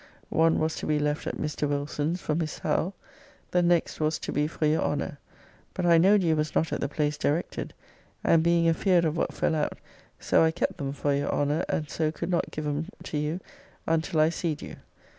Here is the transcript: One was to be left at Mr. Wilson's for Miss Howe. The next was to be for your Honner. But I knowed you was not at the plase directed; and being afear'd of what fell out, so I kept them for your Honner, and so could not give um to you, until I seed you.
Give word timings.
One 0.29 0.57
was 0.57 0.75
to 0.77 0.87
be 0.87 0.97
left 0.97 1.27
at 1.27 1.37
Mr. 1.37 1.69
Wilson's 1.69 2.19
for 2.19 2.33
Miss 2.33 2.57
Howe. 2.57 2.95
The 3.51 3.61
next 3.61 3.99
was 3.99 4.17
to 4.17 4.31
be 4.31 4.47
for 4.47 4.65
your 4.65 4.81
Honner. 4.81 5.19
But 5.75 5.85
I 5.85 5.99
knowed 5.99 6.23
you 6.23 6.35
was 6.35 6.55
not 6.55 6.73
at 6.73 6.81
the 6.81 6.89
plase 6.89 7.19
directed; 7.19 7.75
and 8.23 8.41
being 8.41 8.67
afear'd 8.67 9.05
of 9.05 9.15
what 9.15 9.31
fell 9.31 9.53
out, 9.53 9.77
so 10.19 10.41
I 10.43 10.49
kept 10.49 10.77
them 10.77 10.91
for 10.91 11.13
your 11.13 11.29
Honner, 11.29 11.63
and 11.69 11.87
so 11.87 12.11
could 12.11 12.31
not 12.31 12.49
give 12.49 12.65
um 12.65 12.87
to 13.03 13.17
you, 13.19 13.41
until 13.85 14.19
I 14.21 14.29
seed 14.29 14.63
you. 14.63 14.77